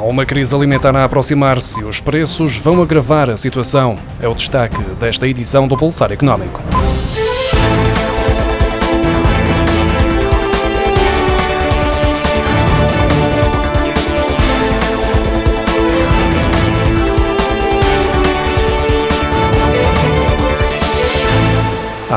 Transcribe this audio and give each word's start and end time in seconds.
Há 0.00 0.02
uma 0.02 0.24
crise 0.24 0.56
alimentar 0.56 0.96
a 0.96 1.04
aproximar-se 1.04 1.82
e 1.82 1.84
os 1.84 2.00
preços 2.00 2.56
vão 2.56 2.80
agravar 2.80 3.28
a 3.28 3.36
situação. 3.36 3.98
É 4.18 4.26
o 4.26 4.34
destaque 4.34 4.82
desta 4.98 5.28
edição 5.28 5.68
do 5.68 5.76
Pulsar 5.76 6.10
Económico. 6.10 6.62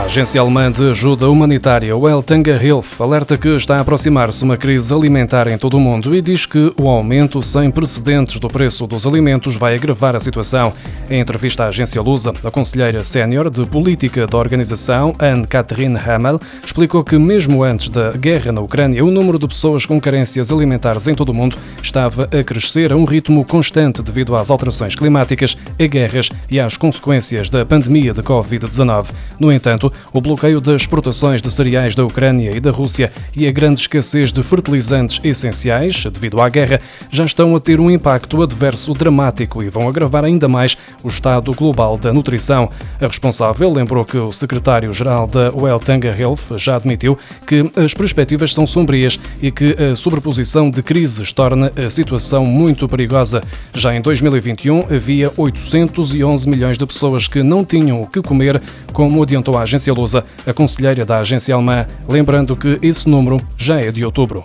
A 0.04 0.06
agência 0.06 0.42
alemã 0.42 0.70
de 0.70 0.90
ajuda 0.90 1.30
humanitária 1.30 1.96
Weltanga 1.96 2.62
Hilf 2.62 3.00
alerta 3.00 3.38
que 3.38 3.48
está 3.56 3.78
a 3.78 3.80
aproximar-se 3.80 4.44
uma 4.44 4.58
crise 4.58 4.94
alimentar 4.94 5.48
em 5.48 5.58
todo 5.58 5.78
o 5.78 5.80
mundo 5.80 6.14
e 6.14 6.22
diz 6.22 6.46
que 6.46 6.74
o 6.78 6.90
aumento 6.90 7.42
sem 7.42 7.72
precedentes 7.72 8.38
do 8.38 8.50
preço 8.50 8.86
dos 8.86 9.08
alimentos 9.08 9.56
vai 9.56 9.76
agravar 9.76 10.14
a 10.14 10.20
situação. 10.20 10.74
Em 11.14 11.20
entrevista 11.20 11.66
à 11.66 11.68
agência 11.68 12.02
Lusa, 12.02 12.34
a 12.44 12.50
conselheira 12.50 13.04
sénior 13.04 13.48
de 13.48 13.64
política 13.68 14.26
da 14.26 14.36
organização, 14.36 15.14
Anne-Catherine 15.20 15.96
Hamel, 15.96 16.42
explicou 16.66 17.04
que 17.04 17.20
mesmo 17.20 17.64
antes 17.64 17.88
da 17.88 18.14
guerra 18.14 18.52
na 18.52 18.62
Ucrânia, 18.62 19.06
o 19.06 19.12
número 19.12 19.38
de 19.38 19.48
pessoas 19.48 19.86
com 19.86 20.02
carências 20.02 20.52
alimentares 20.52 21.08
em 21.08 21.14
todo 21.14 21.30
o 21.30 21.34
mundo 21.36 21.56
estava 21.84 22.24
a 22.24 22.44
crescer 22.44 22.92
a 22.92 22.96
um 22.96 23.06
ritmo 23.06 23.46
constante 23.46 24.02
devido 24.02 24.36
às 24.36 24.50
alterações 24.50 24.96
climáticas, 24.96 25.56
a 25.80 25.86
guerras 25.86 26.32
e 26.50 26.60
às 26.60 26.78
consequências 26.78 27.48
da 27.48 27.64
pandemia 27.64 28.12
de 28.12 28.24
Covid-19. 28.24 29.10
No 29.40 29.52
entanto, 29.52 29.94
o 30.12 30.20
bloqueio 30.20 30.60
das 30.60 30.82
exportações 30.82 31.44
de 31.44 31.52
cereais 31.52 31.94
da 31.94 32.04
Ucrânia 32.04 32.58
e 32.58 32.60
da 32.60 32.72
Rússia 32.72 33.14
e 33.36 33.46
a 33.46 33.52
grande 33.52 33.82
escassez 33.82 34.32
de 34.32 34.42
fertilizantes 34.42 35.20
essenciais, 35.24 36.06
devido 36.06 36.42
à 36.42 36.50
guerra, 36.50 36.82
já 37.12 37.24
estão 37.24 37.56
a 37.56 37.60
ter 37.60 37.80
um 37.80 37.92
impacto 37.92 38.42
adverso 38.42 38.94
dramático 38.94 39.62
e 39.62 39.70
vão 39.70 39.88
agravar 39.88 40.26
ainda 40.26 40.48
mais 40.48 40.76
o 41.04 41.08
estado 41.08 41.52
global 41.54 41.98
da 41.98 42.14
nutrição. 42.14 42.70
A 43.00 43.08
responsável 43.08 43.72
lembrou 43.72 44.06
que 44.06 44.18
o 44.18 44.32
secretário-geral 44.32 45.28
da 45.28 45.52
Welltanga 45.54 46.16
Health 46.18 46.58
já 46.58 46.76
admitiu 46.76 47.18
que 47.46 47.70
as 47.76 47.94
perspectivas 47.94 48.54
são 48.54 48.66
sombrias 48.66 49.20
e 49.42 49.52
que 49.52 49.76
a 49.82 49.96
sobreposição 49.96 50.70
de 50.70 50.82
crises 50.82 51.32
torna 51.32 51.72
a 51.76 51.90
situação 51.90 52.46
muito 52.46 52.88
perigosa. 52.88 53.42
Já 53.74 53.96
em 53.96 54.02
2021 54.02 54.94
havia 54.94 55.32
811 55.36 56.50
milhões 56.50 56.78
de 56.78 56.86
pessoas 56.86 57.28
que 57.28 57.44
não 57.44 57.66
tinham 57.66 58.02
o 58.02 58.08
que 58.08 58.22
comer, 58.22 58.62
como 58.92 59.22
adiantou 59.22 59.58
a 59.58 59.64
agência 59.64 59.94
Lusa, 59.94 60.26
a 60.46 60.54
conselheira 60.54 61.06
da 61.06 61.20
agência 61.20 61.54
alemã, 61.54 61.86
lembrando 62.08 62.56
que 62.56 62.80
esse 62.82 63.10
número 63.10 63.40
já 63.58 63.80
é 63.80 63.92
de 63.92 64.06
outubro. 64.06 64.44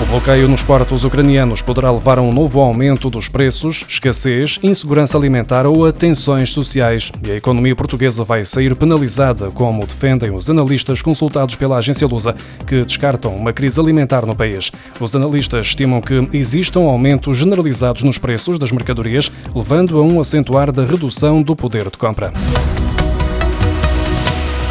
O 0.00 0.06
bloqueio 0.06 0.46
nos 0.46 0.62
portos 0.62 1.04
ucranianos 1.04 1.60
poderá 1.60 1.90
levar 1.90 2.18
a 2.18 2.22
um 2.22 2.32
novo 2.32 2.60
aumento 2.60 3.10
dos 3.10 3.28
preços, 3.28 3.84
escassez, 3.88 4.58
insegurança 4.62 5.18
alimentar 5.18 5.66
ou 5.66 5.84
a 5.84 5.92
tensões 5.92 6.50
sociais. 6.50 7.10
E 7.26 7.32
a 7.32 7.36
economia 7.36 7.74
portuguesa 7.74 8.22
vai 8.22 8.44
sair 8.44 8.76
penalizada, 8.76 9.50
como 9.50 9.84
defendem 9.84 10.32
os 10.32 10.48
analistas 10.48 11.02
consultados 11.02 11.56
pela 11.56 11.78
agência 11.78 12.06
Lusa, 12.06 12.36
que 12.64 12.84
descartam 12.84 13.34
uma 13.34 13.52
crise 13.52 13.80
alimentar 13.80 14.24
no 14.24 14.36
país. 14.36 14.70
Os 15.00 15.16
analistas 15.16 15.66
estimam 15.66 16.00
que 16.00 16.28
existam 16.32 16.82
aumentos 16.82 17.36
generalizados 17.36 18.04
nos 18.04 18.18
preços 18.18 18.56
das 18.56 18.70
mercadorias, 18.70 19.32
levando 19.52 19.98
a 19.98 20.02
um 20.02 20.20
acentuar 20.20 20.70
da 20.70 20.84
redução 20.84 21.42
do 21.42 21.56
poder 21.56 21.90
de 21.90 21.98
compra. 21.98 22.32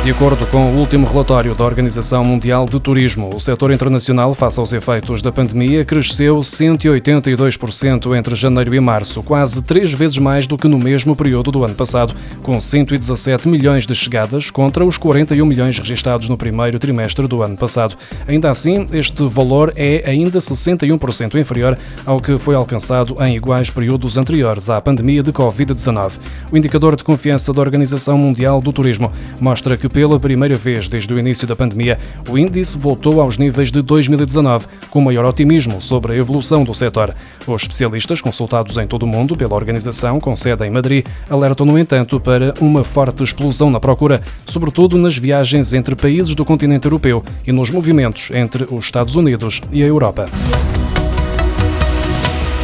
De 0.08 0.11
acordo 0.11 0.47
com 0.47 0.72
o 0.72 0.77
último 0.77 1.05
relatório 1.05 1.53
da 1.53 1.66
Organização 1.66 2.23
Mundial 2.23 2.66
de 2.66 2.80
Turismo, 2.80 3.30
o 3.36 3.41
setor 3.41 3.73
internacional, 3.73 4.33
face 4.33 4.58
aos 4.58 4.72
efeitos 4.72 5.22
da 5.22 5.33
pandemia, 5.33 5.83
cresceu 5.83 6.38
182% 6.38 8.17
entre 8.17 8.33
janeiro 8.33 8.73
e 8.73 8.80
março, 8.80 9.22
quase 9.22 9.61
três 9.61 9.91
vezes 9.91 10.17
mais 10.17 10.47
do 10.47 10.58
que 10.58 10.66
no 10.69 10.80
mesmo 10.80 11.13
período 11.13 11.52
do 11.52 11.66
ano 11.66 11.75
passado, 11.75 12.16
com 12.41 12.62
117 12.62 13.50
milhões 13.50 13.85
de 13.85 13.94
chegadas 13.94 14.50
contra 14.50 14.85
os 14.85 14.97
41 14.97 15.46
milhões 15.46 15.78
registados 15.78 16.29
no 16.29 16.38
primeiro 16.38 16.79
trimestre 16.79 17.28
do 17.28 17.44
ano 17.44 17.57
passado. 17.57 17.97
Ainda 18.29 18.50
assim, 18.50 18.85
este 18.94 19.28
valor 19.28 19.73
é 19.75 20.09
ainda 20.09 20.40
61% 20.40 21.35
inferior 21.38 21.78
ao 22.06 22.22
que 22.22 22.38
foi 22.38 22.56
alcançado 22.56 23.17
em 23.19 23.35
iguais 23.35 23.69
períodos 23.69 24.17
anteriores 24.17 24.69
à 24.69 24.79
pandemia 24.79 25.22
de 25.22 25.34
Covid-19. 25.34 26.13
O 26.50 26.56
indicador 26.57 26.96
de 26.96 27.03
confiança 27.03 27.51
da 27.51 27.59
Organização 27.59 28.17
Mundial 28.17 28.62
do 28.62 28.72
Turismo 28.72 29.12
mostra 29.41 29.75
que 29.75 29.97
pela 29.97 30.19
primeira 30.19 30.53
vez 30.53 30.88
desde 30.88 31.12
o 31.12 31.18
início 31.18 31.47
da 31.47 31.56
pandemia, 31.56 31.97
o 32.30 32.38
índice 32.38 32.78
voltou 32.78 33.19
aos 33.19 33.40
níveis 33.40 33.72
de 33.72 33.81
2019, 33.81 34.68
com 34.91 35.02
maior 35.02 35.25
otimismo 35.25 35.81
sobre 35.81 36.13
a 36.13 36.16
evolução 36.16 36.63
do 36.63 36.72
setor. 36.75 37.16
Os 37.47 37.63
especialistas 37.63 38.22
consultados 38.22 38.78
em 38.78 38.85
todo 38.85 39.02
o 39.02 39.08
mundo 39.08 39.35
pela 39.35 39.56
organização, 39.56 40.19
com 40.19 40.35
sede 40.35 40.68
em 40.68 40.69
Madrid, 40.69 41.03
alertam, 41.28 41.66
no 41.66 41.80
entanto, 41.80 42.19
para 42.19 42.53
uma 42.62 42.84
forte 42.84 43.24
explosão 43.24 43.72
na 43.72 43.80
procura, 43.80 44.22
sobretudo 44.46 45.00
nas 45.00 45.18
viagens 45.18 45.74
entre 45.74 45.96
países 45.96 46.35
do 46.35 46.46
continente 46.46 46.85
europeu 46.85 47.25
e 47.47 47.52
nos 47.52 47.72
movimentos 47.72 48.29
entre 48.29 48.66
os 48.69 48.85
Estados 48.85 49.16
Unidos 49.16 49.62
e 49.72 49.81
a 49.81 49.88
Europa. 49.88 50.28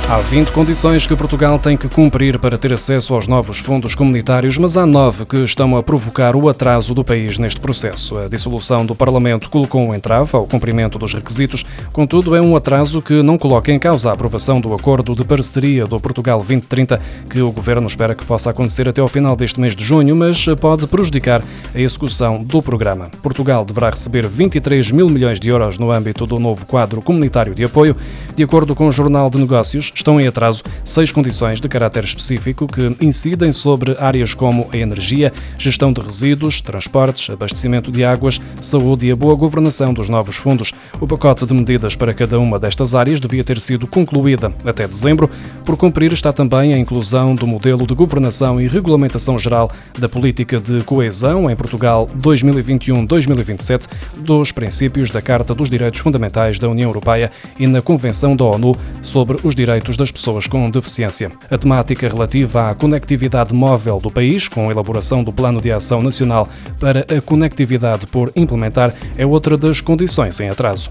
Há 0.06 0.20
20 0.20 0.52
condições 0.52 1.08
que 1.08 1.16
Portugal 1.16 1.58
tem 1.58 1.78
que 1.78 1.88
cumprir 1.88 2.38
para 2.38 2.58
ter 2.58 2.74
acesso 2.74 3.16
aos 3.16 3.26
novos 3.26 3.60
fundos 3.60 3.96
comunitários, 3.96 4.58
mas 4.58 4.78
há 4.78 4.86
nove 4.86 5.26
que 5.26 5.38
estão 5.38 5.76
a 5.78 5.82
provocar 5.82 6.36
o 6.36 6.50
atraso 6.50 6.94
do 6.94 7.06
país 7.06 7.40
neste 7.40 7.60
processo. 7.60 8.20
A 8.20 8.28
dissolução 8.28 8.86
do 8.86 8.94
Parlamento 8.94 9.50
colocou 9.50 9.82
um 9.82 9.96
entrave 9.96 10.36
ao 10.36 10.46
cumprimento 10.46 11.00
dos 11.00 11.14
requisitos, 11.14 11.66
contudo, 11.94 12.36
é 12.36 12.42
um 12.42 12.56
atraso 12.56 13.02
que 13.02 13.24
não 13.24 13.38
coloca 13.38 13.72
em 13.72 13.80
causa 13.80 14.10
a 14.10 14.14
aprovação 14.14 14.60
do 14.60 14.74
acordo 14.74 15.16
de 15.16 15.24
parceria 15.24 15.88
do 15.88 16.00
Portugal 16.00 16.40
2030, 16.40 17.02
que 17.30 17.42
o 17.42 17.52
governo 17.52 17.88
espera 17.88 18.14
que 18.14 18.26
possa 18.26 18.50
acontecer 18.50 18.88
até 18.90 19.00
ao 19.00 19.08
final 19.08 19.38
deste 19.38 19.60
mês 19.60 19.76
de 19.76 19.86
junho, 19.86 20.16
mas 20.16 20.46
pode 20.60 20.86
prejudicar 20.86 21.42
a 21.74 21.80
execução 21.80 22.38
do 22.38 22.62
programa. 22.62 23.10
Portugal 23.24 23.64
deverá 23.64 23.90
receber 23.90 24.28
23 24.28 24.92
mil 24.92 25.10
milhões 25.10 25.40
de 25.40 25.50
euros 25.50 25.80
no 25.80 25.92
âmbito 25.92 26.26
do 26.28 26.40
novo 26.40 26.66
quadro 26.66 27.02
comunitário 27.02 27.56
de 27.56 27.64
apoio. 27.64 27.96
De 28.36 28.44
acordo 28.44 28.76
com 28.76 28.88
o 28.88 28.92
Jornal 28.92 29.30
de 29.30 29.38
Negócios, 29.38 29.93
estão 29.94 30.20
em 30.20 30.28
atraso 30.28 30.64
seis 30.84 31.12
condições 31.12 31.62
de 31.62 31.68
caráter 31.68 32.04
específico 32.04 32.68
que 32.68 32.96
incidem 33.00 33.52
sobre 33.52 33.96
áreas 34.00 34.34
como 34.34 34.70
a 34.72 34.78
energia, 34.78 35.32
gestão 35.58 35.92
de 35.92 36.02
resíduos, 36.02 36.62
transportes, 36.62 37.30
abastecimento 37.30 37.92
de 37.92 38.04
águas, 38.04 38.42
saúde 38.62 39.08
e 39.08 39.12
a 39.12 39.16
boa 39.16 39.36
governação 39.36 39.94
dos 39.94 40.10
novos 40.10 40.36
fundos. 40.36 40.74
O 41.00 41.08
pacote 41.08 41.46
de 41.46 41.54
medidas 41.54 41.96
para 41.96 42.14
cada 42.14 42.40
uma 42.40 42.60
destas 42.60 42.96
áreas 42.96 43.20
devia 43.20 43.44
ter 43.44 43.60
sido 43.60 43.88
concluída 43.88 44.52
até 44.66 44.88
dezembro. 44.88 45.30
Por 45.66 45.78
cumprir 45.78 46.12
está 46.12 46.34
também 46.34 46.74
a 46.74 46.78
inclusão 46.78 47.36
do 47.36 47.46
modelo 47.46 47.86
de 47.86 47.94
governação 47.94 48.60
e 48.60 48.68
regulamentação 48.68 49.38
geral 49.38 49.72
da 49.98 50.10
política 50.10 50.60
de 50.60 50.82
coesão 50.84 51.50
em 51.50 51.56
Portugal 51.56 52.10
2021-2027, 52.20 53.88
dos 54.18 54.52
princípios 54.52 55.10
da 55.10 55.22
Carta 55.22 55.54
dos 55.54 55.70
Direitos 55.70 56.00
Fundamentais 56.00 56.58
da 56.58 56.70
União 56.70 56.90
Europeia 56.90 57.32
e 57.60 57.68
na 57.68 57.82
Convenção 57.82 58.36
da 58.36 58.46
ONU 58.46 58.76
sobre 59.02 59.38
os 59.44 59.56
Direitos 59.56 59.83
direitos 59.84 59.98
das 59.98 60.12
pessoas 60.12 60.48
com 60.48 60.70
deficiência. 60.70 61.32
A 61.52 61.58
temática 61.58 62.08
relativa 62.08 62.70
à 62.70 62.76
conectividade 62.76 63.54
móvel 63.54 64.00
do 64.00 64.10
país, 64.10 64.48
com 64.48 64.70
a 64.70 64.72
elaboração 64.72 65.24
do 65.24 65.34
Plano 65.34 65.62
de 65.62 65.72
Ação 65.72 66.02
Nacional 66.02 66.48
para 66.80 67.02
a 67.02 67.22
Conectividade 67.22 68.08
por 68.08 68.32
implementar, 68.36 68.94
é 69.18 69.26
outra 69.26 69.58
das 69.58 69.82
condições 69.82 70.40
em 70.40 70.50
atraso. 70.50 70.90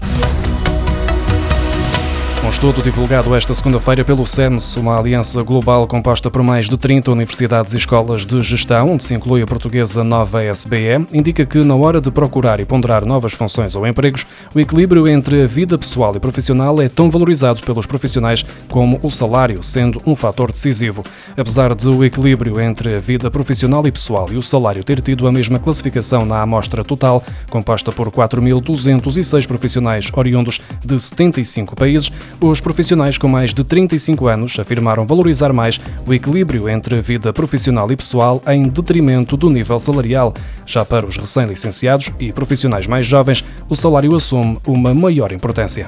Um 2.43 2.49
estudo 2.49 2.81
divulgado 2.81 3.33
esta 3.33 3.53
segunda-feira 3.53 4.03
pelo 4.03 4.27
SEMS, 4.27 4.75
uma 4.75 4.99
aliança 4.99 5.41
global 5.43 5.87
composta 5.87 6.29
por 6.29 6.43
mais 6.43 6.67
de 6.67 6.75
30 6.75 7.09
universidades 7.09 7.73
e 7.73 7.77
escolas 7.77 8.25
de 8.25 8.41
gestão, 8.41 8.91
onde 8.91 9.05
se 9.05 9.13
inclui 9.13 9.41
a 9.41 9.47
portuguesa 9.47 10.03
Nova 10.03 10.43
SBE, 10.43 11.07
indica 11.13 11.45
que 11.45 11.63
na 11.63 11.73
hora 11.73 12.01
de 12.01 12.11
procurar 12.11 12.59
e 12.59 12.65
ponderar 12.65 13.05
novas 13.05 13.31
funções 13.31 13.75
ou 13.75 13.87
empregos, 13.87 14.27
o 14.53 14.59
equilíbrio 14.59 15.07
entre 15.07 15.41
a 15.41 15.47
vida 15.47 15.77
pessoal 15.77 16.13
e 16.17 16.19
profissional 16.19 16.81
é 16.81 16.89
tão 16.89 17.09
valorizado 17.09 17.61
pelos 17.61 17.85
profissionais 17.85 18.45
como 18.67 18.99
o 19.01 19.09
salário, 19.09 19.63
sendo 19.63 20.01
um 20.05 20.13
fator 20.13 20.51
decisivo. 20.51 21.01
Apesar 21.37 21.73
de 21.73 21.87
o 21.87 22.03
equilíbrio 22.03 22.59
entre 22.59 22.95
a 22.95 22.99
vida 22.99 23.31
profissional 23.31 23.87
e 23.87 23.91
pessoal 23.91 24.27
e 24.29 24.35
o 24.35 24.43
salário 24.43 24.83
ter 24.83 24.99
tido 24.99 25.25
a 25.27 25.31
mesma 25.31 25.59
classificação 25.59 26.25
na 26.25 26.41
amostra 26.41 26.83
total, 26.83 27.23
composta 27.49 27.89
por 27.89 28.11
4.206 28.11 29.47
profissionais 29.47 30.11
oriundos 30.13 30.59
de 30.83 30.99
75 30.99 31.73
países, 31.73 32.11
os 32.41 32.61
profissionais 32.61 33.17
com 33.17 33.27
mais 33.27 33.53
de 33.53 33.63
35 33.63 34.27
anos 34.27 34.57
afirmaram 34.59 35.05
valorizar 35.05 35.53
mais 35.53 35.79
o 36.05 36.13
equilíbrio 36.13 36.69
entre 36.69 36.97
a 36.97 37.01
vida 37.01 37.31
profissional 37.31 37.91
e 37.91 37.95
pessoal 37.95 38.41
em 38.47 38.63
detrimento 38.63 39.35
do 39.37 39.49
nível 39.49 39.79
salarial. 39.79 40.33
Já 40.65 40.83
para 40.85 41.05
os 41.05 41.17
recém-licenciados 41.17 42.11
e 42.19 42.31
profissionais 42.31 42.87
mais 42.87 43.05
jovens, 43.05 43.43
o 43.69 43.75
salário 43.75 44.15
assume 44.15 44.57
uma 44.65 44.93
maior 44.93 45.31
importância. 45.31 45.87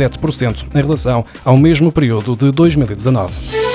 em 0.74 0.80
relação 0.80 1.24
ao 1.44 1.56
mesmo 1.56 1.92
período 1.92 2.36
de 2.36 2.50
2019. 2.50 3.67